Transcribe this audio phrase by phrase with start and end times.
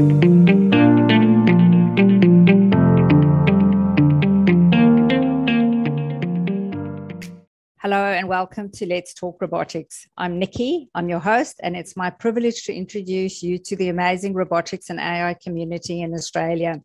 [0.00, 0.08] Hello
[8.06, 10.08] and welcome to Let's Talk Robotics.
[10.16, 14.32] I'm Nikki, I'm your host, and it's my privilege to introduce you to the amazing
[14.32, 16.80] robotics and AI community in Australia.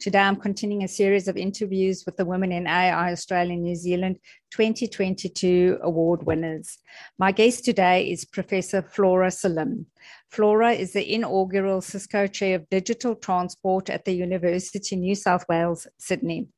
[0.00, 4.18] Today, I'm continuing a series of interviews with the Women in AI Australia New Zealand
[4.52, 6.78] 2022 award winners.
[7.18, 9.86] My guest today is Professor Flora Salim.
[10.34, 15.44] Flora is the inaugural Cisco Chair of Digital Transport at the University of New South
[15.48, 16.48] Wales, Sydney.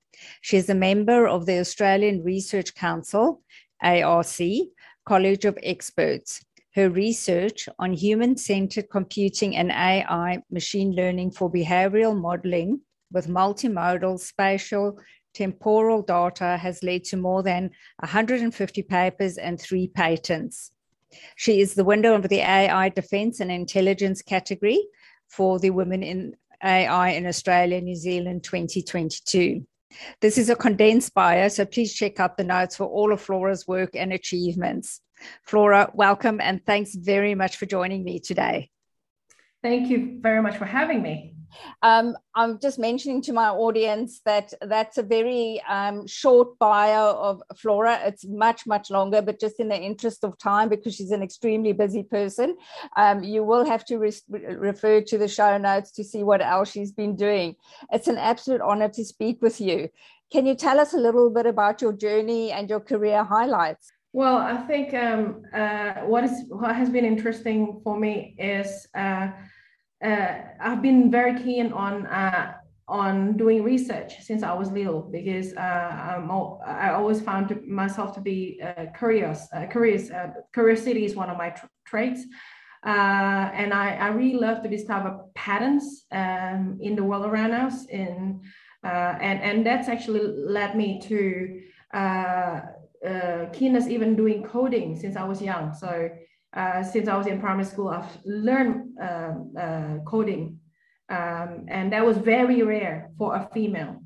[0.40, 3.42] She is a member of the Australian Research Council
[3.82, 4.40] ARC,
[5.04, 6.42] College of Experts.
[6.74, 12.80] Her research on human centered computing and AI machine learning for behavioral modeling
[13.12, 14.98] with multimodal spatial
[15.34, 17.68] temporal data has led to more than
[17.98, 20.72] 150 papers and three patents.
[21.36, 24.86] She is the winner of the AI Defense and Intelligence category
[25.28, 29.66] for the Women in AI in Australia, New Zealand 2022.
[30.20, 33.66] This is a condensed bio, so please check out the notes for all of Flora's
[33.66, 35.00] work and achievements.
[35.42, 38.70] Flora, welcome and thanks very much for joining me today.
[39.62, 41.36] Thank you very much for having me.
[41.82, 47.42] Um, I'm just mentioning to my audience that that's a very um, short bio of
[47.56, 48.00] Flora.
[48.04, 51.72] It's much, much longer, but just in the interest of time, because she's an extremely
[51.72, 52.56] busy person,
[52.96, 56.70] um, you will have to re- refer to the show notes to see what else
[56.70, 57.56] she's been doing.
[57.92, 59.88] It's an absolute honor to speak with you.
[60.32, 63.92] Can you tell us a little bit about your journey and your career highlights?
[64.16, 68.88] Well, I think um, uh, what is what has been interesting for me is.
[68.94, 69.28] Uh,
[70.02, 72.54] uh, I've been very keen on uh,
[72.88, 78.58] on doing research since I was little because uh, i always found myself to be
[78.64, 79.48] uh, curious.
[79.70, 80.10] Curious
[80.54, 82.22] curiosity is one of my tra- traits,
[82.84, 87.84] and I, I, really love to discover patterns um, in the world around us.
[87.90, 88.40] In
[88.82, 91.60] and and that's actually led me to
[93.52, 95.74] keenness even doing coding since I was young.
[95.74, 96.10] So
[96.56, 100.58] uh, since I was in primary school, I've learned uh, uh, coding.
[101.08, 104.02] Um, and that was very rare for a female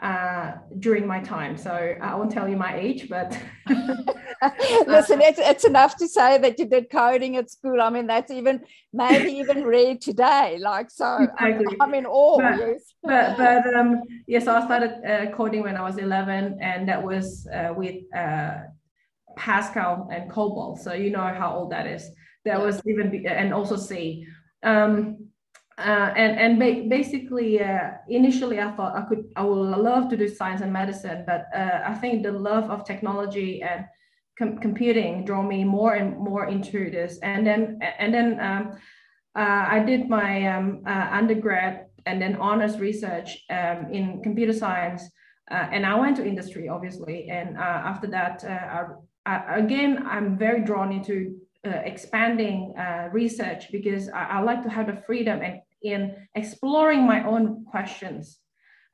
[0.00, 1.56] uh, during my time.
[1.56, 3.38] So I won't tell you my age, but.
[4.86, 7.80] Listen, it's, it's enough to say that you did coding at school.
[7.80, 10.58] I mean, that's even maybe even rare today.
[10.58, 11.76] Like, so exactly.
[11.80, 12.38] I'm, in awe.
[12.38, 12.94] But, yes.
[13.02, 16.88] but, but um, yes, yeah, so I started uh, coding when I was 11, and
[16.88, 18.02] that was uh, with
[19.36, 20.78] Pascal and COBOL.
[20.78, 22.10] So you know how old that is.
[22.44, 22.64] That yeah.
[22.64, 24.26] was even and also C.
[24.64, 25.21] Um,
[25.78, 30.16] uh, and and ba- basically, uh, initially I thought I could I would love to
[30.16, 33.86] do science and medicine, but uh, I think the love of technology and
[34.38, 37.18] com- computing drew me more and more into this.
[37.22, 38.72] And then and then um,
[39.34, 45.02] uh, I did my um, uh, undergrad and then honors research um, in computer science.
[45.50, 47.28] And I went to industry, obviously.
[47.28, 48.84] And after that, I
[49.24, 54.68] uh, again, I'm very drawn into uh, expanding uh, research because I, I, like to
[54.68, 58.38] have the freedom and in exploring my own questions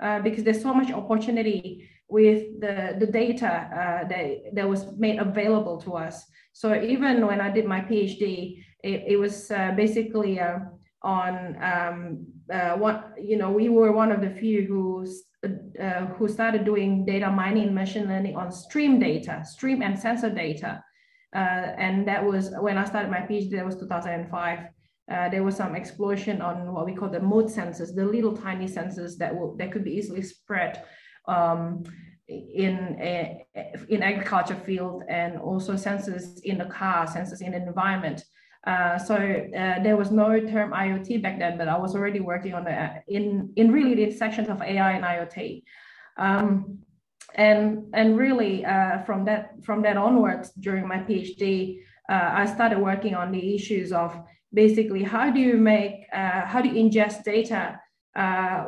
[0.03, 5.19] uh, because there's so much opportunity with the, the data uh, that, that was made
[5.19, 6.25] available to us.
[6.53, 10.41] So even when I did my PhD, it, it was uh, basically
[11.03, 12.27] on um,
[12.79, 15.07] what, you know, we were one of the few who
[15.45, 20.31] uh, who started doing data mining and machine learning on stream data, stream and sensor
[20.31, 20.83] data.
[21.33, 21.39] Uh,
[21.79, 24.59] and that was when I started my PhD, that was 2005.
[25.11, 28.67] Uh, there was some explosion on what we call the mote sensors, the little tiny
[28.67, 30.85] sensors that will that could be easily spread
[31.27, 31.83] um,
[32.29, 33.45] in a,
[33.89, 38.23] in agriculture field and also sensors in the car, sensors in the environment.
[38.67, 42.53] Uh, so uh, there was no term IoT back then, but I was already working
[42.55, 45.63] on the in in really the sections of AI and IoT.
[46.19, 46.81] Um,
[47.35, 51.79] and and really uh, from that from that onwards during my PhD,
[52.11, 54.19] uh, I started working on the issues of
[54.53, 57.81] basically how do you make uh, how do you ingest data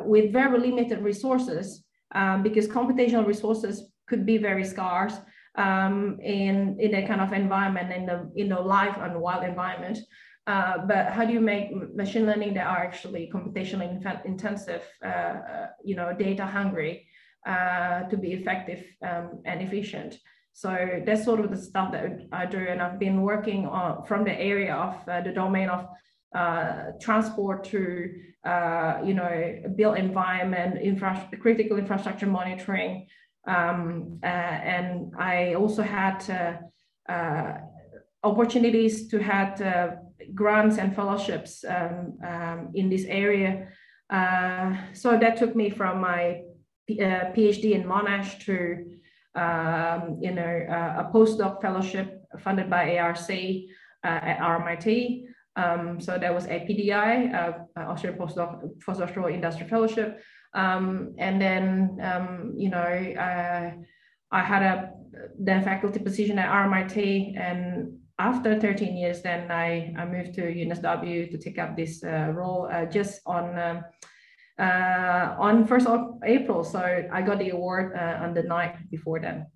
[0.05, 1.83] with very limited resources
[2.15, 5.15] um, because computational resources could be very scarce
[5.55, 9.97] um, in in a kind of environment in the in the live and wild environment.
[10.47, 13.87] Uh, but how do you make machine learning that are actually computationally
[14.25, 17.05] intensive, uh, uh, you know, data hungry
[17.45, 20.17] uh, to be effective um, and efficient?
[20.53, 24.23] So that's sort of the stuff that I do, and I've been working on from
[24.23, 25.87] the area of uh, the domain of
[26.35, 28.09] uh, transport to
[28.45, 33.07] uh, you know built environment, infra- critical infrastructure monitoring,
[33.47, 37.57] um, uh, and I also had uh, uh,
[38.23, 39.99] opportunities to have
[40.35, 43.67] grants and fellowships um, um, in this area.
[44.93, 46.41] So that took me from my
[46.89, 48.99] PhD in Monash to
[49.35, 53.67] um, you know uh, a postdoc fellowship funded by ARC uh,
[54.03, 55.23] at RMIT.
[55.57, 60.21] Um, so that was APDI, uh, Australian Postdoc Postdoctoral Industry Fellowship,
[60.53, 63.71] um, and then um, you know uh,
[64.31, 64.91] I had a
[65.37, 71.31] then faculty position at RMIT, and after 13 years, then I, I moved to UNSW
[71.31, 73.83] to take up this uh, role uh, just on um,
[74.61, 76.63] uh, on 1st of April.
[76.63, 76.79] So
[77.11, 79.47] I got the award uh, on the night before then.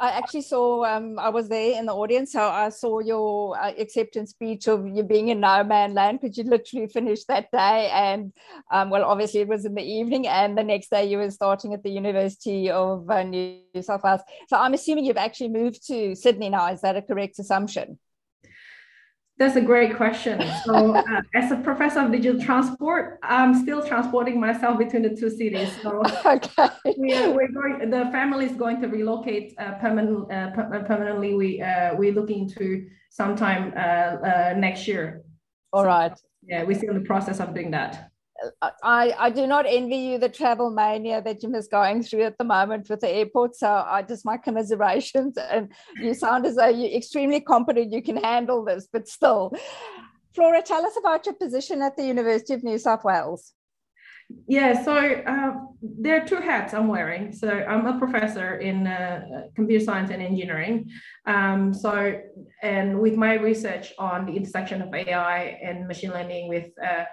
[0.00, 3.72] I actually saw, um, I was there in the audience, so I saw your uh,
[3.78, 7.90] acceptance speech of you being in no man land because you literally finished that day.
[7.92, 8.32] And
[8.72, 11.74] um, well, obviously it was in the evening, and the next day you were starting
[11.74, 14.20] at the University of uh, New South Wales.
[14.48, 16.72] So I'm assuming you've actually moved to Sydney now.
[16.72, 17.98] Is that a correct assumption?
[19.36, 20.40] That's a great question.
[20.64, 25.28] So, uh, as a professor of digital transport, I'm still transporting myself between the two
[25.28, 25.70] cities.
[25.82, 26.68] So, okay.
[26.96, 27.90] we are, we're going.
[27.90, 31.34] The family is going to relocate uh, permanent, uh, per- permanently.
[31.34, 35.24] We uh, we're looking to sometime uh, uh, next year.
[35.72, 36.16] All right.
[36.16, 38.12] So, yeah, we're still in the process of doing that.
[38.82, 42.44] I, I do not envy you the travel mania that you're going through at the
[42.44, 43.56] moment with the airport.
[43.56, 45.36] So I just my commiserations.
[45.36, 47.92] And you sound as though you're extremely competent.
[47.92, 49.52] You can handle this, but still.
[50.34, 53.52] Flora, tell us about your position at the University of New South Wales.
[54.48, 55.52] Yeah, so uh,
[55.82, 57.32] there are two hats I'm wearing.
[57.32, 60.90] So I'm a professor in uh, computer science and engineering.
[61.26, 62.20] Um, so,
[62.62, 67.04] and with my research on the intersection of AI and machine learning with uh,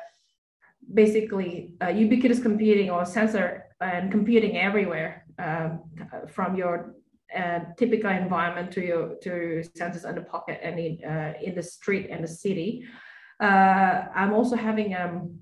[0.94, 5.81] basically uh, ubiquitous computing or sensor and computing everywhere um,
[6.28, 6.95] from your
[7.36, 11.63] uh, typical environment to your to sensors in the pocket and in, uh, in the
[11.63, 12.86] street and the city.
[13.39, 15.39] Uh, I'm also having um,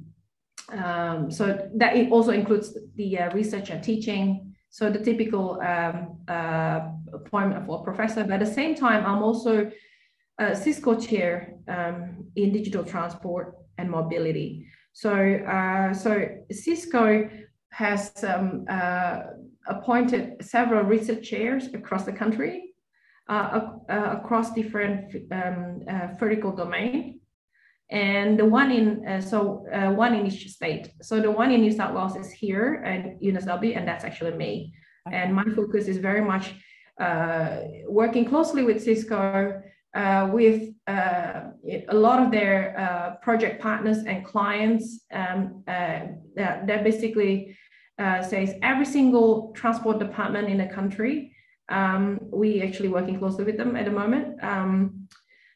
[0.71, 4.53] um, so that it also includes the uh, research and teaching.
[4.69, 6.81] So the typical um, uh,
[7.11, 9.71] appointment for a professor, but at the same time, I'm also
[10.37, 14.67] a Cisco chair um, in digital transport and mobility.
[14.93, 17.29] So, uh, so Cisco
[17.71, 19.21] has um, uh,
[19.67, 22.73] appointed several research chairs across the country,
[23.29, 27.19] uh, uh across different um, uh, vertical domain.
[27.91, 29.65] And the one in, uh, so
[29.95, 30.91] one in each state.
[31.01, 34.73] So the one in New South Wales is here at UNSW, and that's actually me.
[35.11, 36.53] And my focus is very much
[37.87, 39.59] working closely with Cisco
[39.95, 41.41] uh, with uh,
[41.89, 46.01] a lot of their uh, project partners and clients um, uh,
[46.35, 47.57] that, that, basically
[47.97, 51.33] uh, says every single transport department in the country.
[51.69, 54.43] Um, we actually working closely with them at the moment.
[54.43, 55.07] Um,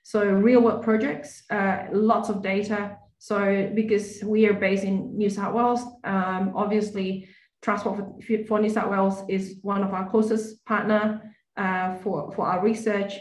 [0.03, 2.97] so real world projects, uh, lots of data.
[3.19, 7.29] So because we are based in New South Wales, um, obviously
[7.61, 11.21] Transport for, for New South Wales is one of our closest partner
[11.55, 13.13] for, for our research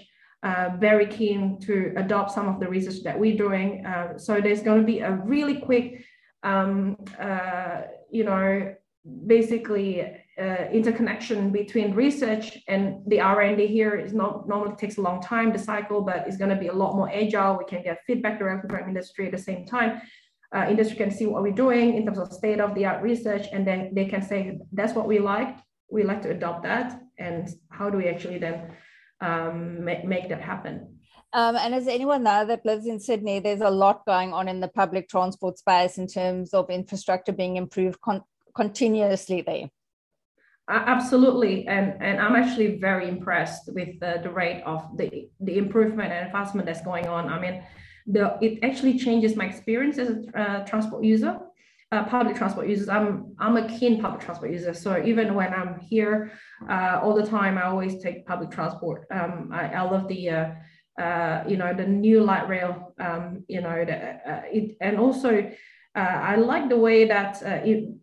[0.43, 3.87] uh, very keen to adopt some of the research that we're doing.
[3.87, 6.05] Uh, so there's going to be a really quick,
[6.43, 8.75] um, uh, you know,
[9.27, 10.03] basically
[10.39, 15.53] uh, interconnection between research and the R&D here is not normally takes a long time
[15.53, 17.59] the cycle, but it's going to be a lot more agile.
[17.59, 20.01] We can get feedback directly from industry at the same time.
[20.55, 23.47] Uh, industry can see what we're doing in terms of state of the art research,
[23.53, 25.57] and then they can say that's what we like.
[25.91, 28.71] We like to adopt that, and how do we actually then
[29.23, 30.99] um, make, make that happen.
[31.33, 34.61] Um, and as anyone know that lives in Sydney, there's a lot going on in
[34.61, 38.25] the public transport space in terms of infrastructure being improved con-
[38.55, 39.71] continuously there.
[40.69, 45.59] Uh, absolutely, and and I'm actually very impressed with the, the rate of the the
[45.59, 47.29] improvement and advancement that's going on.
[47.29, 47.65] I mean,
[48.07, 51.41] the it actually changes my experience as a uh, transport user
[51.93, 52.89] uh, public transport users.
[52.89, 56.33] I'm I'm a keen public transport user, so even when I'm here
[56.69, 59.07] uh, all the time, I always take public transport.
[59.11, 60.51] Um, I, I, love the uh,
[60.99, 65.51] uh you know the new light rail, um, you know, the, uh, it, and also
[65.95, 67.43] uh, I like the way that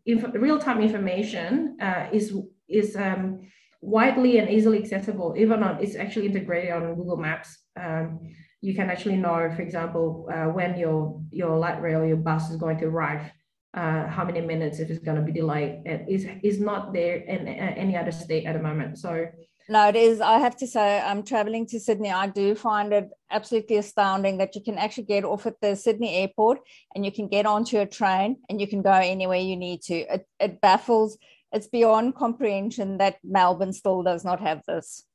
[0.05, 1.75] inf- real time information
[2.13, 3.39] is is um,
[3.81, 5.33] widely and easily accessible.
[5.35, 7.57] Even on it's actually integrated on Google Maps.
[7.75, 8.19] Um,
[8.61, 12.77] you can actually know, for example, when your your light rail, your bus is going
[12.79, 13.31] to arrive
[13.73, 15.81] uh, how many minutes if it's going to be delayed.
[15.85, 18.97] It is is not there in, in any other state at the moment.
[18.97, 19.27] So
[19.67, 20.21] no it is.
[20.21, 22.11] I have to say i'm traveling to sydney.
[22.11, 26.15] I do find it absolutely astounding that you can actually get off at the sydney
[26.15, 26.59] airport
[26.95, 29.95] and you can get onto a train and you can go anywhere you need to.
[30.15, 31.17] It, it baffles
[31.51, 35.03] it's beyond comprehension that melbourne still does not have this.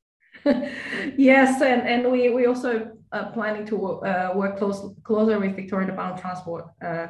[1.17, 5.93] Yes, and, and we, we also uh, planning to uh, work close, closer with Victoria
[5.93, 7.07] of Transport uh,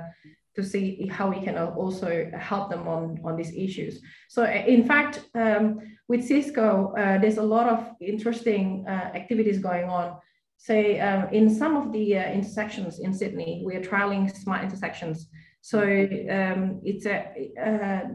[0.55, 4.01] to see how we can also help them on, on these issues.
[4.29, 9.89] So in fact, um, with Cisco, uh, there's a lot of interesting uh, activities going
[9.89, 10.17] on.
[10.57, 15.27] Say um, in some of the uh, intersections in Sydney, we are trialing smart intersections.
[15.61, 17.51] So um, it's a,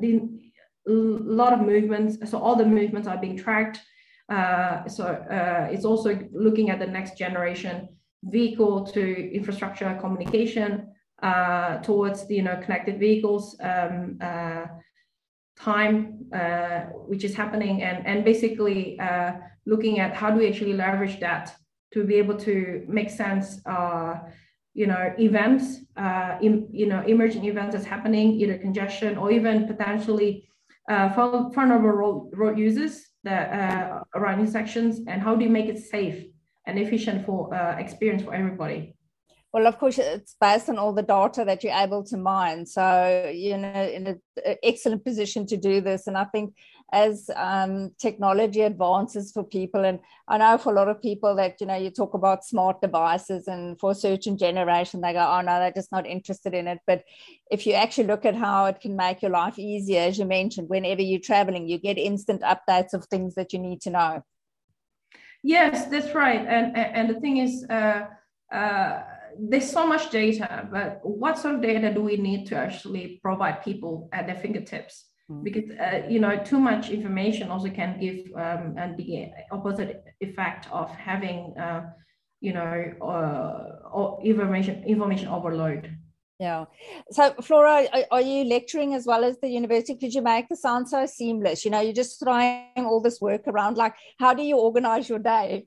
[0.01, 0.21] the,
[0.89, 2.31] a lot of movements.
[2.31, 3.81] So all the movements are being tracked.
[4.31, 7.89] Uh, so uh, it's also looking at the next generation
[8.23, 10.90] vehicle to infrastructure communication
[11.23, 14.67] uh, towards the you know connected vehicles um, uh,
[15.59, 19.33] time uh, which is happening and and basically uh,
[19.67, 21.55] looking at how do we actually leverage that
[21.93, 23.61] to be able to make sense
[24.73, 25.79] you know events
[26.41, 30.49] in, you know emerging events that's happening either congestion or even potentially
[30.91, 31.09] uh,
[31.55, 36.25] vulnerable road, road users that uh, around intersections and how do you make it safe
[36.67, 38.95] and efficient for uh, experience for everybody
[39.52, 42.66] well of course it's based on all the data that you're able to mine.
[42.66, 44.21] So you know in an
[44.62, 46.07] excellent position to do this.
[46.07, 46.54] And i think
[46.92, 51.61] as um, technology advances for people and i know for a lot of people that
[51.61, 55.40] you know you talk about smart devices and for a certain generation they go oh
[55.40, 56.78] no they're just not interested in it.
[56.87, 57.04] But
[57.50, 60.69] if you actually look at how it can make your life easier as you mentioned
[60.69, 64.23] whenever you're traveling you get instant updates of things that you need to know.
[65.42, 66.40] Yes that's right.
[66.40, 68.07] And and the thing is uh,
[68.52, 69.02] uh,
[69.39, 73.63] there's so much data, but what sort of data do we need to actually provide
[73.63, 75.11] people at their fingertips?
[75.31, 75.45] Mm.
[75.45, 80.67] because uh, you know too much information also can give um, and the opposite effect
[80.73, 81.83] of having uh,
[82.41, 85.97] you know uh, information information overload.
[86.41, 86.65] Yeah.
[87.11, 89.95] So flora are, you lecturing as well as the university?
[89.95, 91.65] Could you make the sound so seamless?
[91.65, 93.77] You know you're just throwing all this work around.
[93.77, 95.67] Like how do you organize your day?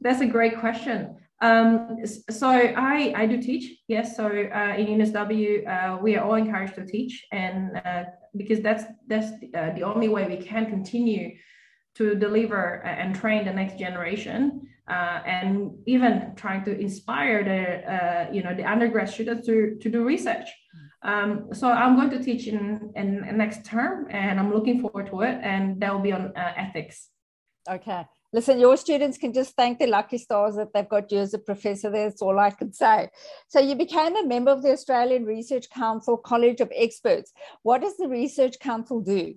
[0.00, 1.98] That's a great question um,
[2.30, 4.16] so I, I do teach, yes.
[4.16, 8.84] So uh, in UNSW, uh, we are all encouraged to teach, and uh, because that's
[9.08, 11.36] that's uh, the only way we can continue
[11.96, 17.62] to deliver and train the next generation, uh, and even trying to inspire the
[17.94, 20.48] uh, you know the undergrad students to to do research.
[21.02, 25.20] Um, so I'm going to teach in, in next term, and I'm looking forward to
[25.20, 27.10] it, and that will be on ethics.
[27.68, 31.34] Okay listen, your students can just thank the lucky stars that they've got you as
[31.34, 31.88] a professor.
[31.88, 33.08] That's all I can say.
[33.48, 37.32] So you became a member of the Australian Research Council College of Experts.
[37.62, 39.34] What does the Research Council do?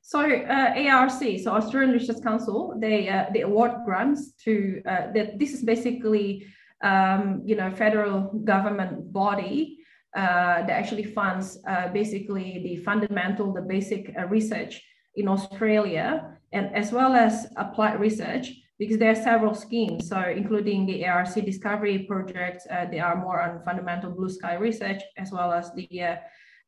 [0.00, 1.10] So uh, ARC,
[1.42, 5.38] so Australian Research Council, they uh, they award grants to uh, that.
[5.38, 6.46] This is basically
[6.82, 8.16] um, you know federal
[8.52, 9.78] government body
[10.14, 14.82] uh, that actually funds uh, basically the fundamental, the basic uh, research
[15.16, 18.46] in Australia, and as well as applied research,
[18.78, 20.08] because there are several schemes.
[20.08, 25.02] So including the ARC Discovery Project, uh, they are more on fundamental blue sky research,
[25.22, 26.16] as well as the uh,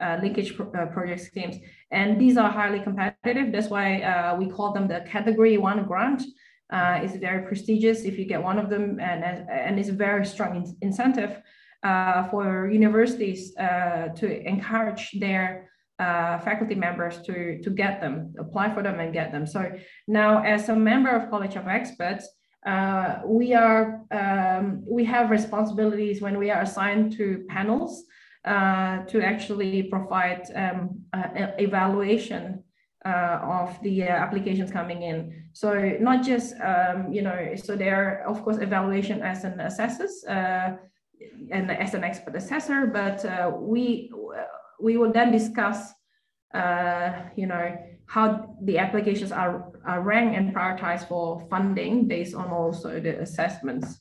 [0.05, 1.57] uh, linkage pro- uh, project schemes.
[1.91, 3.53] And these are highly competitive.
[3.53, 6.23] That's why uh, we call them the category one grant.
[6.71, 10.27] Uh, it's very prestigious if you get one of them, and, and it's a very
[10.27, 11.41] strong in- incentive
[12.31, 19.01] for universities to encourage their uh, faculty members to, to get them, apply for them
[19.01, 19.47] and get them.
[19.47, 19.73] So
[20.07, 22.29] now as a member of College of Experts,
[22.67, 28.05] uh, we are um, we have responsibilities when we are assigned to panels
[28.45, 31.01] uh, to actually provide um,
[31.59, 32.65] evaluation
[33.05, 35.45] uh, of the uh, applications coming in.
[35.53, 40.25] So not just um, you know, so there are of course evaluation as an assessors
[40.29, 40.73] uh,
[41.53, 43.25] and as an expert assessor, but
[43.63, 44.11] we
[44.81, 45.93] we will then discuss,
[46.55, 52.51] uh, you know, how the applications are, are ranked and prioritized for funding based on
[52.51, 54.01] also the assessments.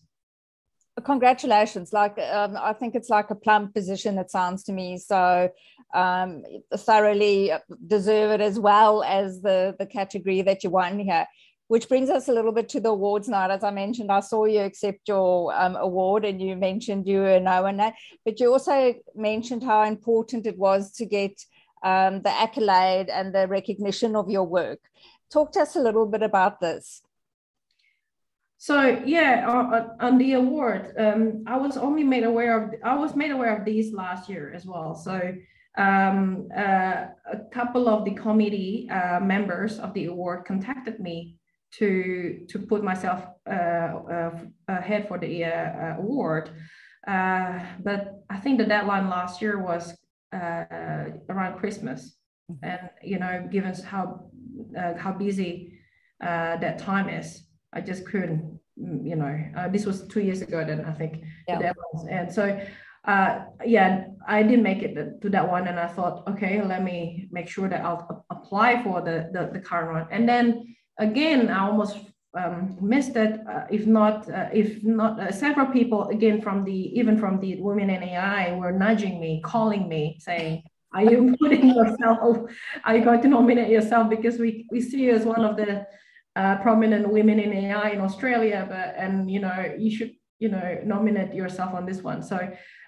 [1.03, 1.91] Congratulations!
[1.91, 4.17] Like um, I think it's like a plum position.
[4.17, 5.49] It sounds to me so
[5.93, 7.51] um, thoroughly
[7.85, 11.27] deserve it as well as the the category that you won here
[11.67, 13.51] which brings us a little bit to the awards night.
[13.51, 17.39] As I mentioned, I saw you accept your um, award and you mentioned you were
[17.39, 17.81] no one,
[18.23, 21.43] but you also mentioned how important it was to get
[21.83, 24.79] um, the accolade and the recognition of your work.
[25.31, 27.01] Talk to us a little bit about this.
[28.57, 33.15] So yeah, on, on the award, um, I was only made aware of I was
[33.15, 34.95] made aware of these last year as well.
[34.95, 35.35] So
[35.77, 41.35] um, uh, a couple of the committee uh, members of the award contacted me
[41.77, 44.31] to to put myself uh, uh,
[44.67, 46.49] ahead for the uh, award.
[47.05, 49.95] but I think the deadline last year was
[50.33, 52.17] around Christmas,
[52.51, 52.65] mm-hmm.
[52.65, 54.29] and you know, given how
[54.97, 55.79] how busy
[56.19, 60.63] that time is, I just couldn't, mm, you know, uh, this was two years ago
[60.65, 61.23] then I think.
[61.47, 61.73] Yeah.
[62.09, 62.59] And so,
[63.03, 65.67] uh, yeah, I didn't make it to that one.
[65.67, 69.59] And I thought, okay, let me make sure that I'll apply for the, the, the
[69.59, 70.07] current one.
[70.09, 71.97] And then again, I almost
[72.37, 73.39] um, missed it.
[73.47, 77.61] Uh, if not, uh, if not, uh, several people again from the even from the
[77.61, 82.37] women in AI were nudging me, calling me, saying, "Are you putting yourself?
[82.83, 84.09] Are you going to nominate yourself?
[84.09, 85.85] Because we we see you as one of the
[86.35, 90.81] uh, prominent women in AI in Australia, but and you know you should you know
[90.83, 92.39] nominate yourself on this one." So.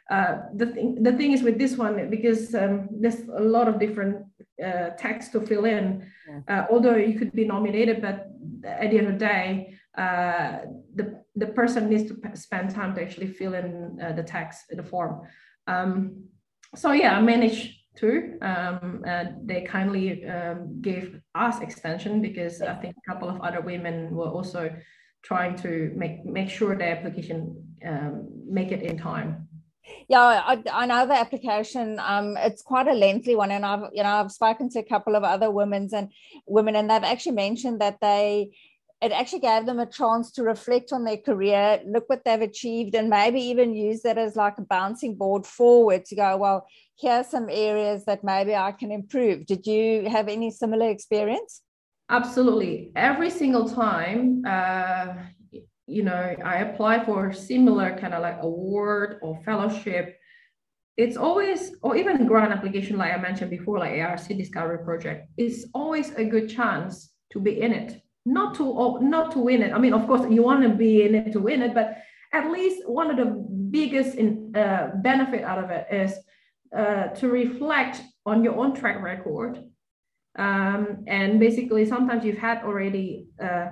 [0.09, 3.77] Uh, the thing the thing is with this one because um, there's a lot of
[3.77, 4.25] different
[4.63, 6.09] uh, text to fill in.
[6.47, 8.27] Uh, although you could be nominated but
[8.65, 10.59] at the end of the day uh,
[10.95, 14.83] the the person needs to spend time to actually fill in uh, the text the
[14.83, 15.21] form.
[15.67, 16.23] Um,
[16.75, 19.03] so yeah i managed to um,
[19.43, 24.27] they kindly um, gave us extension because i think a couple of other women were
[24.27, 24.69] also
[25.23, 29.46] trying to make make sure their application um, make it in time
[30.07, 31.99] yeah, I, I know the application.
[31.99, 35.15] Um, it's quite a lengthy one, and I've you know I've spoken to a couple
[35.15, 36.11] of other women's and
[36.45, 38.51] women, and they've actually mentioned that they
[39.01, 42.95] it actually gave them a chance to reflect on their career, look what they've achieved,
[42.95, 47.13] and maybe even use that as like a bouncing board forward to go, well, here
[47.13, 49.45] are some areas that maybe I can improve.
[49.45, 51.61] Did you have any similar experience?
[52.09, 52.91] Absolutely.
[52.95, 55.13] Every single time, uh,
[55.87, 60.19] you know, I apply for similar kind of like award or fellowship,
[60.97, 65.65] it's always, or even grant application, like I mentioned before, like ARC Discovery Project, it's
[65.73, 68.01] always a good chance to be in it.
[68.25, 69.71] Not to not to win it.
[69.71, 71.97] I mean, of course, you want to be in it to win it, but
[72.33, 73.25] at least one of the
[73.71, 76.13] biggest in, uh, benefit out of it is
[76.77, 79.63] uh, to reflect on your own track record.
[80.37, 83.67] Um, and basically, sometimes you've had already uh,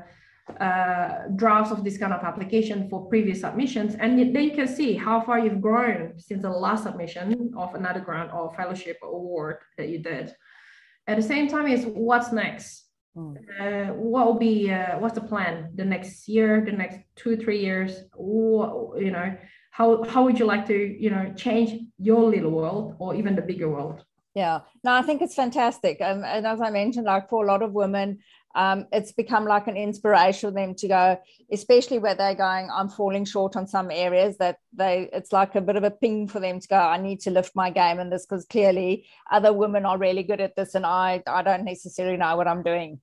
[0.59, 3.95] uh, drafts of this kind of application for previous submissions.
[3.95, 7.99] And then you can see how far you've grown since the last submission of another
[7.99, 10.35] grant or fellowship award that you did.
[11.07, 12.83] At the same time is what's next?
[13.17, 13.37] Mm.
[13.59, 17.61] Uh, what will be, uh, what's the plan the next year, the next two, three
[17.61, 18.03] years?
[18.13, 19.35] What, you know,
[19.71, 23.41] how, how would you like to, you know, change your little world or even the
[23.41, 24.03] bigger world?
[24.35, 26.01] Yeah, no, I think it's fantastic.
[26.01, 28.19] Um, and as I mentioned, like for a lot of women,
[28.55, 31.19] um, it's become like an inspiration for them to go,
[31.51, 35.61] especially where they're going, I'm falling short on some areas that they, it's like a
[35.61, 38.09] bit of a ping for them to go, I need to lift my game in
[38.09, 42.17] this because clearly other women are really good at this and I, I don't necessarily
[42.17, 43.01] know what I'm doing.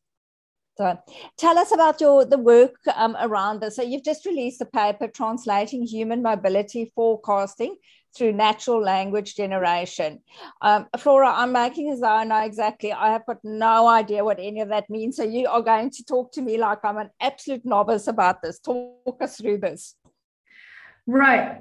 [0.79, 0.99] So
[1.37, 3.77] tell us about your the work um, around this.
[3.77, 7.77] So you've just released a paper translating human mobility forecasting
[8.15, 10.21] through natural language generation.
[10.61, 12.93] Um, Flora, I'm making as though I know exactly.
[12.93, 15.17] I have got no idea what any of that means.
[15.17, 18.59] So you are going to talk to me like I'm an absolute novice about this.
[18.59, 19.97] Talk us through this.
[21.07, 21.61] Right.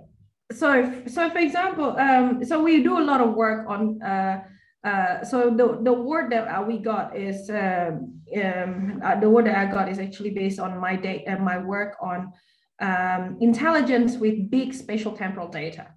[0.51, 4.01] So, so for example, um, so we do a lot of work on.
[4.01, 4.43] Uh,
[4.83, 9.45] uh, so the, the word that uh, we got is um, um, uh, the word
[9.45, 12.33] that I got is actually based on my data and my work on
[12.81, 15.87] um, intelligence with big spatial temporal data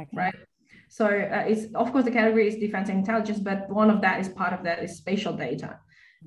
[0.00, 0.16] okay.
[0.16, 0.34] right?
[0.88, 4.20] So uh, it's of course the category is defense and intelligence, but one of that
[4.20, 5.80] is part of that is spatial data.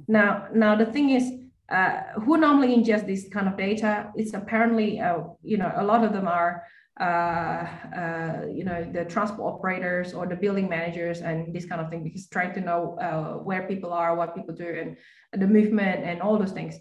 [0.08, 1.32] Now, now the thing is,
[1.70, 4.12] uh, who normally ingest this kind of data?
[4.16, 6.64] It's apparently, uh, you know, a lot of them are,
[7.00, 11.90] uh, uh, you know, the transport operators or the building managers and this kind of
[11.90, 16.06] thing, because trying to know uh, where people are, what people do, and the movement
[16.06, 16.76] and all those things.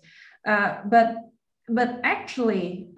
[0.44, 1.16] but
[1.68, 2.88] but actually,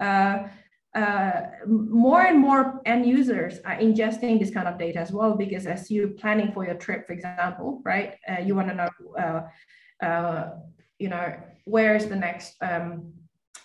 [0.99, 5.65] uh, more and more end users are ingesting this kind of data as well because
[5.75, 8.89] as you're planning for your trip for example right uh, you want to know
[9.23, 9.41] uh,
[10.05, 10.43] uh,
[10.97, 11.25] you know
[11.65, 13.13] where is the next um,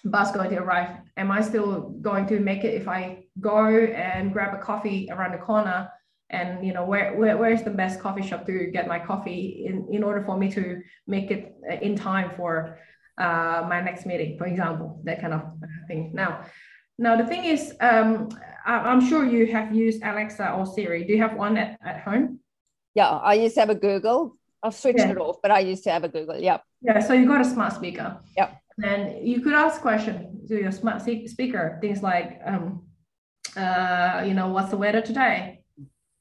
[0.05, 0.91] bus going to arrive?
[1.17, 5.33] Am i still going to make it if i go and grab a coffee around
[5.33, 5.91] the corner?
[6.31, 9.87] And you know where, where where's the best coffee shop to get my coffee in
[9.91, 12.79] in order for me to make it in time for
[13.19, 15.43] uh, my next meeting for example that kind of
[15.89, 16.11] thing.
[16.15, 16.31] Now
[16.99, 18.29] now, the thing is, um,
[18.65, 21.05] I, am sure you have used Alexa or Siri.
[21.05, 22.41] Do you have one at, at home?
[22.95, 24.37] Yeah, I used to have a Google.
[24.63, 25.11] I've switched yeah.
[25.11, 26.39] it off, but I used to have a Google.
[26.39, 26.59] Yeah.
[26.81, 28.19] Yeah, so you got a smart speaker.
[28.37, 28.51] Yeah.
[28.83, 32.85] And you could ask questions to your smart speaker, things like, um,
[33.57, 35.63] uh, you know, what's the weather today?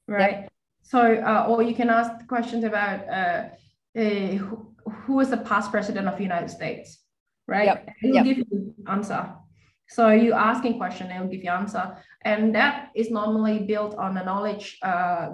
[0.08, 0.40] Right.
[0.42, 0.52] Yep.
[0.82, 3.44] So, uh, or you can ask questions about uh,
[3.94, 6.98] who, who is the past president of the United States,
[7.46, 7.66] right?
[7.66, 7.88] Yep.
[8.00, 8.24] He'll yep.
[8.24, 9.34] give you answer.
[9.88, 14.14] So you asking question, it will give you answer, and that is normally built on
[14.14, 15.30] the knowledge uh,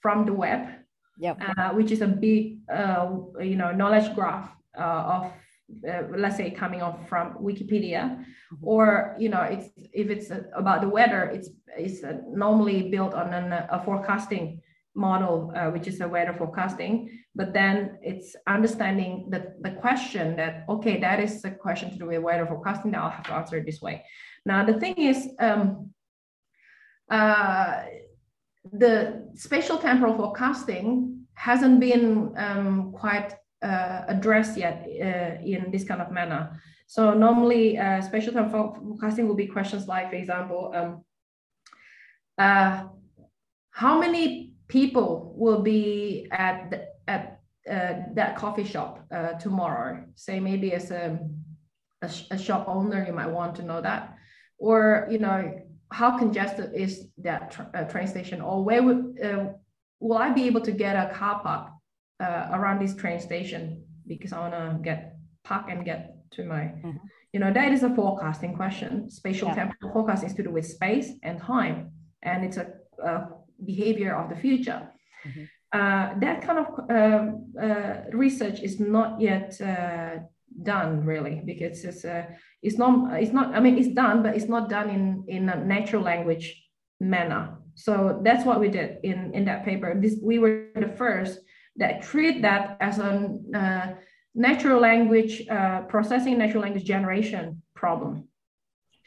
[0.00, 0.68] from the web,
[1.18, 1.40] yep.
[1.40, 5.32] Uh, which is a big, uh, you know, knowledge graph uh, of
[5.88, 8.56] uh, let's say coming off from Wikipedia, mm-hmm.
[8.60, 13.52] or you know, it's if it's about the weather, it's it's normally built on an,
[13.52, 14.60] a forecasting
[14.94, 17.10] model, uh, which is a weather forecasting.
[17.36, 22.06] But then it's understanding the, the question that, okay, that is a question to do
[22.06, 24.04] with weather forecasting, that I'll have to answer it this way.
[24.46, 25.90] Now, the thing is, um,
[27.10, 27.82] uh,
[28.72, 36.00] the spatial temporal forecasting hasn't been um, quite uh, addressed yet uh, in this kind
[36.00, 36.60] of manner.
[36.86, 41.04] So normally, uh, spatial temporal forecasting will be questions like, for example, um,
[42.38, 42.84] uh,
[43.70, 50.04] how many people will be at the, at uh, that coffee shop uh, tomorrow.
[50.16, 51.18] Say maybe as a,
[52.02, 54.16] a, a, shop owner, you might want to know that,
[54.58, 59.44] or you know how congested is that tra- uh, train station, or where would uh,
[60.00, 61.70] will I be able to get a car park
[62.20, 66.62] uh, around this train station because I want to get park and get to my.
[66.62, 66.98] Mm-hmm.
[67.32, 69.10] You know that is a forecasting question.
[69.10, 69.54] Spatial yeah.
[69.54, 72.66] temporal forecasting is to do with space and time, and it's a,
[73.02, 73.28] a
[73.66, 74.88] behavior of the future.
[75.26, 75.44] Mm-hmm.
[75.72, 80.18] Uh, that kind of um, uh, research is not yet uh,
[80.62, 82.26] done really because it's uh,
[82.62, 85.56] it's not it's not I mean it's done but it's not done in in a
[85.56, 86.62] natural language
[87.00, 87.58] manner.
[87.74, 89.98] So that's what we did in in that paper.
[90.00, 91.40] This we were the first
[91.76, 93.94] that treat that as a uh,
[94.34, 98.28] natural language uh, processing, natural language generation problem.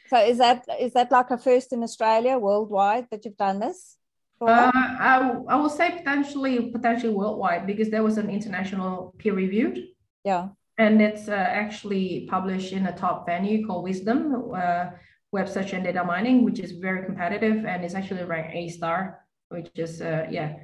[0.08, 3.96] So is that is that like a first in Australia, worldwide, that you've done this?
[4.40, 9.78] Uh, I, I will say potentially potentially worldwide because there was an international peer reviewed.
[10.24, 10.48] Yeah.
[10.78, 14.90] And it's uh, actually published in a top venue called Wisdom, uh,
[15.32, 19.26] Web Search and Data Mining, which is very competitive and it's actually ranked A star,
[19.48, 20.54] which is uh, yeah.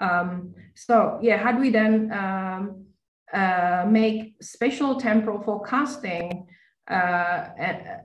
[0.00, 2.86] Um, so yeah, how do we then um,
[3.32, 6.48] uh, make spatial temporal forecasting
[6.90, 8.00] uh, a,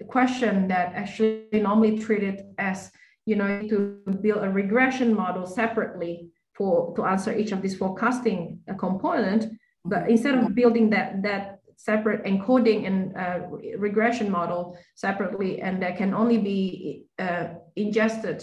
[0.00, 2.92] a question that actually normally treated as
[3.30, 6.14] you know, to build a regression model separately
[6.56, 9.42] for to answer each of these forecasting uh, component.
[9.84, 13.38] But instead of building that that separate encoding and uh,
[13.78, 18.38] regression model separately, and that can only be uh, ingested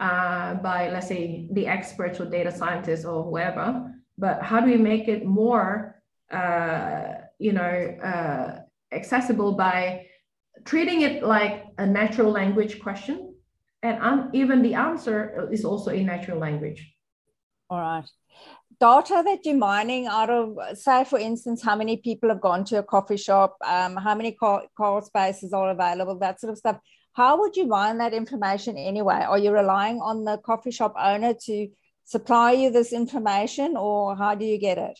[0.00, 3.66] uh, by, let's say, the experts or data scientists or whoever.
[4.16, 6.02] But how do we make it more,
[6.40, 7.02] uh,
[7.38, 7.74] you know,
[8.10, 8.60] uh,
[8.98, 10.06] accessible by
[10.64, 13.31] treating it like a natural language question
[13.82, 16.94] and even the answer is also in natural language.
[17.68, 18.08] All right.
[18.80, 22.78] Data that you're mining out of, say, for instance, how many people have gone to
[22.78, 26.78] a coffee shop, um, how many car, car spaces are available, that sort of stuff.
[27.12, 29.24] How would you mine that information anyway?
[29.28, 31.68] Are you relying on the coffee shop owner to
[32.04, 34.98] supply you this information, or how do you get it?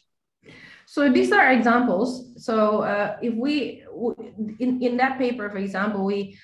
[0.87, 2.45] So these are examples.
[2.45, 3.83] So uh, if we
[4.59, 6.39] in in that paper, for example, we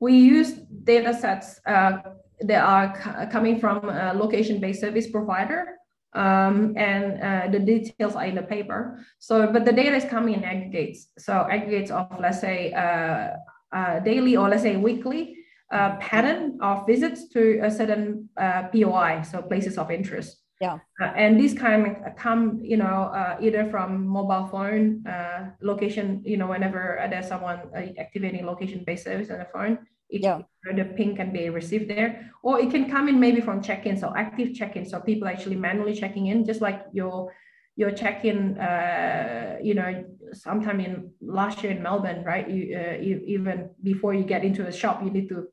[0.00, 0.52] we use
[0.84, 1.98] data sets uh,
[2.40, 5.76] that are coming from a location-based service provider
[6.14, 8.98] um, and uh, the details are in the paper.
[9.18, 11.08] So, but the data is coming in aggregates.
[11.18, 13.36] So aggregates of, let's say, uh,
[13.72, 15.36] uh daily or let's say weekly
[15.72, 20.42] uh, pattern of visits to a certain uh, POI, so places of interest.
[20.60, 20.78] Yeah.
[21.00, 26.22] Uh, and these kind of come, you know, uh, either from mobile phone uh, location,
[26.24, 27.60] you know, whenever there's someone
[27.98, 30.40] activating location-based service on the phone, it, yeah.
[30.74, 34.14] the ping can be received there, or it can come in maybe from check-in, so
[34.16, 37.34] active check-in, so people actually manually checking in, just like your
[37.74, 38.56] your check-in.
[38.56, 42.48] Uh, you know, sometime in last year in Melbourne, right?
[42.48, 45.48] You, uh, you even before you get into a shop, you need to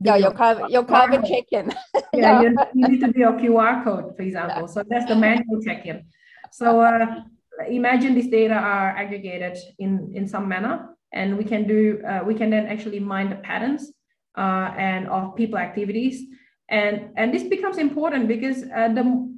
[0.00, 1.72] yeah, your carbon, your carbon check-in.
[2.14, 4.62] yeah, you, you, need to do your QR code, for example.
[4.62, 4.66] Yeah.
[4.66, 6.04] So that's the manual check-in.
[6.52, 7.22] So uh,
[7.68, 12.34] imagine these data are aggregated in in some manner, and we can do uh, we
[12.34, 13.92] can then actually mine the patterns
[14.36, 16.24] uh, and of people activities.
[16.68, 19.34] And, and this becomes important because uh, the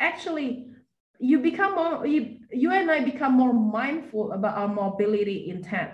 [0.00, 0.66] actually
[1.18, 5.90] you become more you, you and I become more mindful about our mobility intent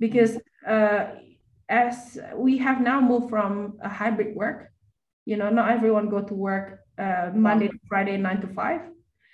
[0.00, 1.06] because uh,
[1.68, 4.70] as we have now moved from a hybrid work,
[5.24, 8.82] you know, not everyone go to work uh, Monday to Friday, nine to five.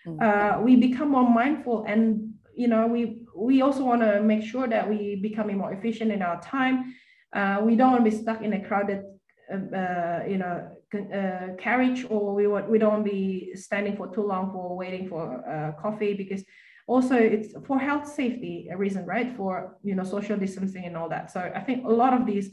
[0.06, 0.20] Mm.
[0.20, 4.66] Uh, we become more mindful and you know we we also want to make sure
[4.66, 6.94] that we becoming more efficient in our time
[7.32, 9.04] uh, we don't want to be stuck in a crowded,
[9.52, 13.96] uh, uh you know, uh, carriage, or we want we don't want to be standing
[13.96, 16.44] for too long for waiting for uh, coffee because
[16.92, 19.34] also it's for health safety a reason, right?
[19.36, 21.30] For you know social distancing and all that.
[21.30, 22.50] So I think a lot of these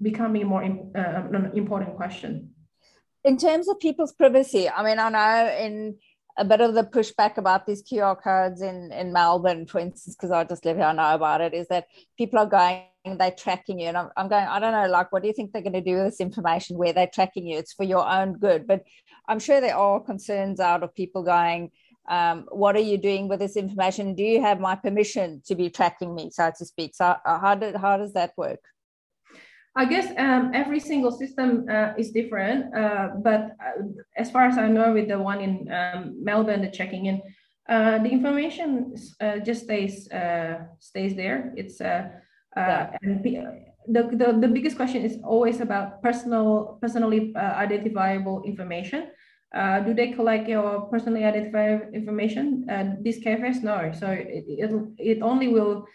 [0.00, 2.50] becoming more uh, an important question.
[3.24, 5.96] In terms of people's privacy, I mean, I know in
[6.38, 10.30] a bit of the pushback about these QR codes in, in Melbourne, for instance, because
[10.30, 11.86] I just live here, I know about it, is that
[12.18, 13.88] people are going, they're tracking you.
[13.88, 15.80] And I'm, I'm going, I don't know, like, what do you think they're going to
[15.80, 17.58] do with this information where they're tracking you?
[17.58, 18.66] It's for your own good.
[18.66, 18.82] But
[19.28, 21.70] I'm sure there are concerns out of people going,
[22.08, 24.14] um, what are you doing with this information?
[24.14, 26.94] Do you have my permission to be tracking me, so to speak?
[26.94, 28.60] So uh, how, did, how does that work?
[29.78, 33.82] I guess um, every single system uh, is different, uh, but uh,
[34.16, 37.20] as far as I know, with the one in um, Melbourne, the checking in,
[37.68, 41.52] uh, the information uh, just stays uh, stays there.
[41.56, 42.10] It's yeah.
[43.02, 49.08] and the, the the biggest question is always about personal personally identifiable information.
[49.54, 52.66] Do they collect your personally identifiable information?
[53.02, 53.92] these cafes, no.
[53.98, 55.86] So it, it, it only will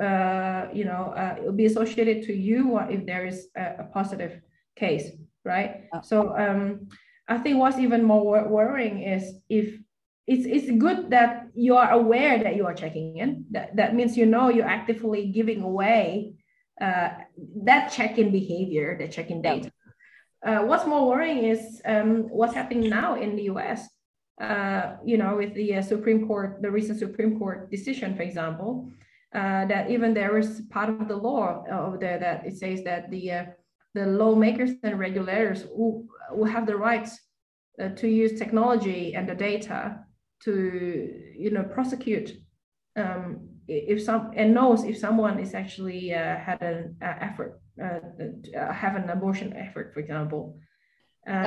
[0.00, 4.40] uh, you know, uh, it'll be associated to you if there is a, a positive
[4.76, 5.10] case,
[5.44, 5.88] right?
[5.92, 6.00] Oh.
[6.02, 6.88] So um,
[7.26, 9.78] I think what's even more worrying is if
[10.28, 13.46] it's it's good that you are aware that you are checking in.
[13.50, 16.34] That that means you know you're actively giving away
[16.80, 17.10] uh,
[17.64, 19.72] that check-in behavior, the check-in data.
[20.44, 23.88] Uh, what's more worrying is um, what's happening now in the U.S.
[24.40, 28.88] Uh, you know, with the uh, Supreme Court, the recent Supreme Court decision, for example,
[29.34, 33.10] uh, that even there is part of the law over there that it says that
[33.10, 33.44] the uh,
[33.94, 37.18] the lawmakers and regulators will, will have the rights
[37.82, 39.98] uh, to use technology and the data
[40.44, 42.38] to you know prosecute
[42.96, 48.72] um, if some and knows if someone is actually uh, had an effort uh, uh,
[48.72, 50.58] have an abortion effort for example.
[51.26, 51.46] And,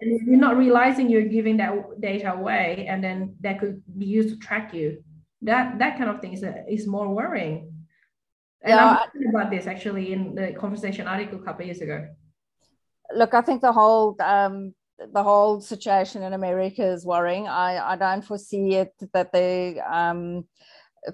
[0.00, 4.30] and you're not realizing you're giving that data away and then that could be used
[4.30, 5.02] to track you.
[5.42, 7.72] That that kind of thing is, is more worrying.
[8.62, 12.08] And yeah, i'm talking about this actually in the conversation article a couple years ago.
[13.14, 14.74] Look i think the whole um,
[15.12, 17.46] the whole situation in america is worrying.
[17.46, 20.44] I i don't foresee it that they um,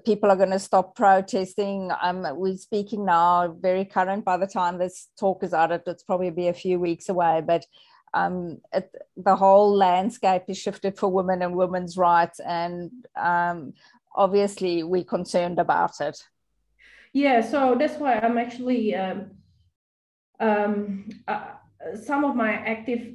[0.05, 1.91] people are going to stop protesting.
[2.03, 4.25] Um, we're speaking now, very current.
[4.25, 7.43] By the time this talk is out, it's probably be a few weeks away.
[7.47, 7.65] But
[8.13, 13.75] um, it, the whole landscape is shifted for women and women's rights, and um,
[14.15, 16.17] obviously we're concerned about it.
[17.13, 19.31] Yeah, so that's why I'm actually um,
[20.41, 21.53] um, uh,
[22.05, 23.15] some of my active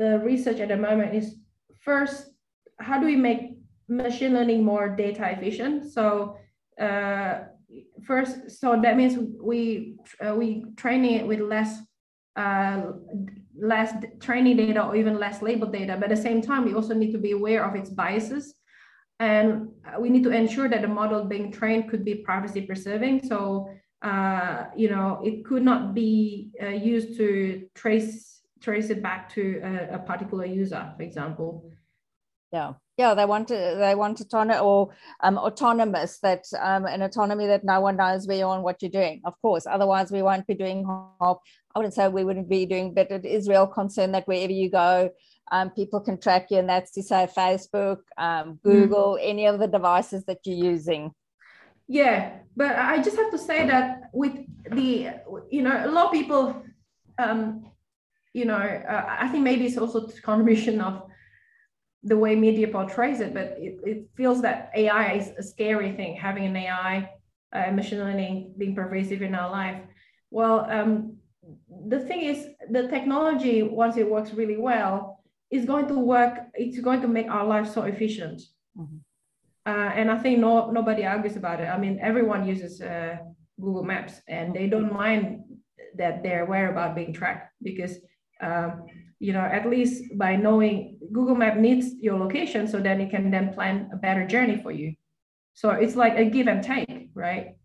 [0.00, 1.36] uh, research at the moment is
[1.80, 2.30] first,
[2.78, 3.57] how do we make
[3.88, 5.92] machine learning more data efficient?
[5.92, 6.36] So
[6.80, 7.40] uh,
[8.04, 11.78] first, so that means we uh, we training it with less
[12.36, 12.92] uh,
[13.60, 15.96] less training data or even less labeled data.
[15.96, 18.54] But at the same time, we also need to be aware of its biases
[19.20, 23.26] and we need to ensure that the model being trained could be privacy preserving.
[23.26, 23.68] So,
[24.02, 29.60] uh, you know, it could not be uh, used to trace trace it back to
[29.62, 31.70] a, a, particular user, for example.
[32.52, 37.46] Yeah, yeah, they want to they want autonomous or um, autonomous that um, an autonomy
[37.46, 39.20] that no one knows where you're and what you're doing.
[39.24, 40.86] Of course, otherwise we won't be doing.
[41.20, 41.34] I
[41.76, 45.10] wouldn't say we wouldn't be doing, but it is real concern that wherever you go,
[45.52, 48.62] um, people can track you, and that's to say Facebook, um, mm.
[48.62, 49.28] Google, mm.
[49.30, 51.12] any of the devices that you're using.
[51.86, 54.34] Yeah, but I just have to say that with
[54.70, 55.10] the,
[55.50, 56.62] you know, a lot of people,
[57.18, 57.70] um,
[58.34, 61.07] you know, uh, I think maybe it's also the contribution of
[62.02, 66.16] the way media portrays it, but it, it feels that AI is a scary thing,
[66.16, 67.10] having an AI,
[67.52, 69.80] uh, machine learning being pervasive in our life.
[70.30, 71.16] Well, um,
[71.88, 76.78] the thing is, the technology, once it works really well, is going to work, it's
[76.80, 78.42] going to make our life so efficient.
[78.76, 78.98] Mm-hmm.
[79.66, 81.66] Uh, and I think no, nobody argues about it.
[81.66, 83.16] I mean, everyone uses uh,
[83.60, 85.44] Google Maps and they don't mind
[85.96, 87.96] that they're aware about being tracked because,
[88.40, 88.86] um,
[89.20, 93.30] you know, at least by knowing Google Map needs your location so then it can
[93.30, 94.94] then plan a better journey for you.
[95.54, 97.56] So it's like a give and take, right?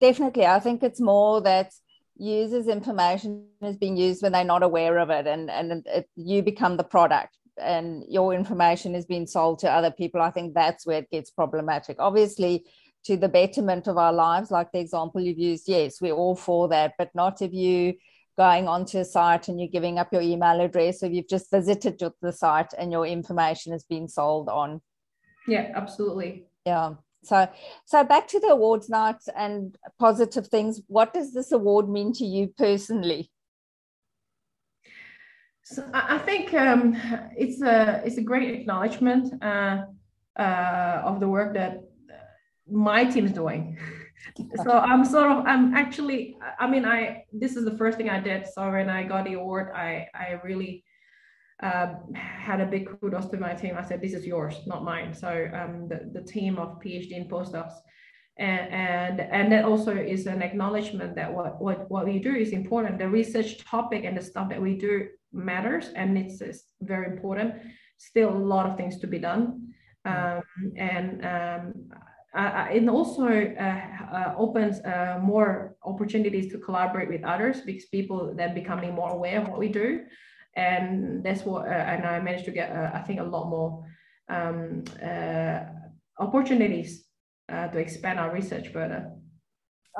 [0.00, 0.46] Definitely.
[0.46, 1.72] I think it's more that
[2.16, 6.42] users information is being used when they're not aware of it and and it, you
[6.42, 10.86] become the product and your information is being sold to other people i think that's
[10.86, 12.64] where it gets problematic obviously
[13.04, 16.68] to the betterment of our lives like the example you've used yes we're all for
[16.68, 17.94] that but not if you
[18.36, 22.02] going onto a site and you're giving up your email address or you've just visited
[22.20, 24.80] the site and your information is being sold on
[25.46, 26.94] yeah absolutely yeah
[27.24, 27.48] so,
[27.86, 30.82] so back to the awards night and positive things.
[30.88, 33.30] What does this award mean to you personally?
[35.64, 36.94] So I think um,
[37.36, 39.84] it's a it's a great acknowledgement uh,
[40.38, 41.84] uh, of the work that
[42.70, 43.78] my team is doing.
[44.64, 48.20] so I'm sort of I'm actually I mean I this is the first thing I
[48.20, 48.46] did.
[48.46, 50.84] So when I got the award, I I really
[51.62, 53.76] uh, had a big kudos to my team.
[53.76, 57.30] I said, "This is yours, not mine." So um, the the team of PhD and
[57.30, 57.74] postdocs,
[58.38, 62.50] and and and that also is an acknowledgement that what what what we do is
[62.50, 62.98] important.
[62.98, 67.54] The research topic and the stuff that we do matters, and it's, it's very important.
[67.98, 69.72] Still, a lot of things to be done,
[70.04, 70.42] um,
[70.76, 71.74] and um,
[72.34, 73.80] uh, it also uh,
[74.12, 79.40] uh, opens uh, more opportunities to collaborate with others because people then becoming more aware
[79.40, 80.00] of what we do.
[80.56, 83.84] And that's what uh, and i managed to get uh, i think a lot more
[84.28, 85.60] um, uh,
[86.18, 87.06] opportunities
[87.48, 89.10] uh, to expand our research further.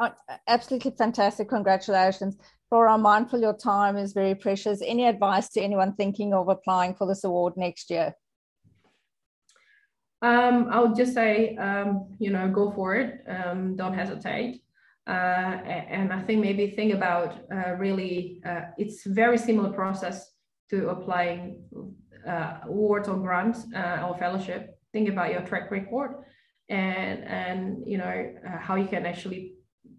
[0.01, 0.11] Oh,
[0.47, 1.49] absolutely fantastic.
[1.49, 2.37] Congratulations.
[2.69, 4.81] Flora mindful your time is very precious.
[4.85, 8.15] Any advice to anyone thinking of applying for this award next year
[10.25, 13.23] um, I would just say, um, you know, go for it.
[13.29, 14.63] Um, don't hesitate.
[15.07, 15.55] Uh,
[15.97, 20.31] and I think maybe think about uh, really, uh, it's very similar process
[20.71, 21.63] to applying
[22.27, 26.25] uh, awards or grants uh, or fellowship, think about your track record
[26.71, 28.15] and and you know
[28.49, 29.53] uh, how you can actually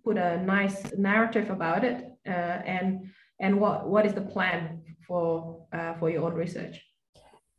[0.04, 3.06] put a nice narrative about it and
[3.40, 5.68] and what what is the plan for
[6.00, 6.82] for your own research.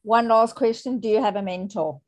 [0.02, 2.00] One last question: Do you have a mentor?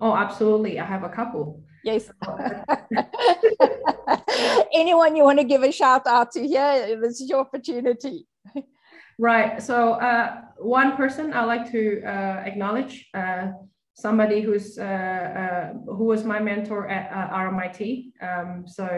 [0.00, 0.80] Oh, absolutely.
[0.80, 1.62] I have a couple.
[1.84, 2.10] Yes.
[4.72, 6.98] Anyone you want to give a shout out to here?
[7.00, 8.26] This is your opportunity.
[9.18, 9.62] Right.
[9.62, 13.52] So uh, one person I like to uh, acknowledge, uh,
[13.94, 18.10] somebody who's uh, uh, who was my mentor at uh, RMIT.
[18.20, 18.88] Um, so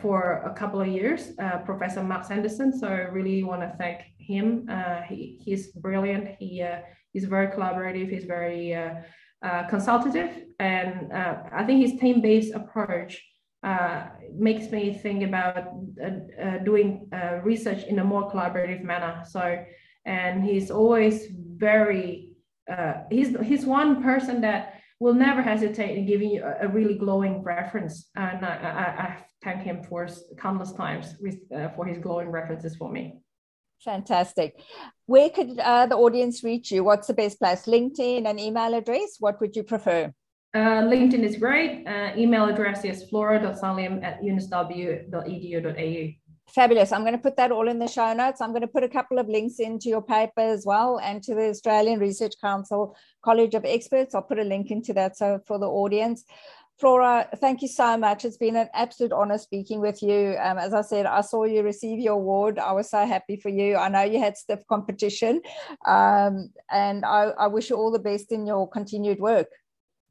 [0.00, 1.32] for a couple of years,
[1.64, 2.78] Professor Mark Sanderson.
[2.78, 4.68] So I really want to thank him.
[5.08, 6.36] he, he's brilliant.
[6.38, 6.64] He
[7.12, 8.08] he's very collaborative.
[8.10, 8.64] He's very
[9.68, 13.22] consultative, and I think his team-based approach
[13.62, 15.56] uh, makes me think about
[16.04, 19.22] uh, uh, doing uh, research in a more collaborative manner.
[19.28, 19.64] So,
[20.04, 22.30] and he's always very,
[22.70, 26.98] uh, he's, he's one person that will never hesitate in giving you a, a really
[26.98, 28.10] glowing reference.
[28.16, 32.74] And I, I, I thank him for countless times with, uh, for his glowing references
[32.76, 33.21] for me.
[33.84, 34.60] Fantastic.
[35.06, 36.84] Where could the audience reach you?
[36.84, 37.66] What's the best place?
[37.66, 39.16] LinkedIn and email address?
[39.18, 40.12] What would you prefer?
[40.54, 41.86] Uh, LinkedIn is great.
[41.86, 46.12] Uh, email address is flora.salim at unsw.edu.au.
[46.48, 46.92] Fabulous.
[46.92, 48.42] I'm going to put that all in the show notes.
[48.42, 51.34] I'm going to put a couple of links into your paper as well and to
[51.34, 54.14] the Australian Research Council College of Experts.
[54.14, 56.24] I'll put a link into that so for the audience.
[56.78, 58.24] Flora, thank you so much.
[58.24, 60.36] It's been an absolute honor speaking with you.
[60.40, 62.58] Um, as I said, I saw you receive your award.
[62.58, 63.76] I was so happy for you.
[63.76, 65.40] I know you had stiff competition,
[65.86, 69.48] um, and I, I wish you all the best in your continued work.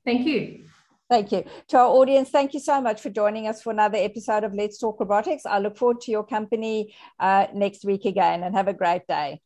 [0.06, 0.64] Thank you.
[1.10, 1.44] Thank you.
[1.68, 4.78] To our audience, thank you so much for joining us for another episode of Let's
[4.78, 5.46] Talk Robotics.
[5.46, 9.42] I look forward to your company uh, next week again and have a great day.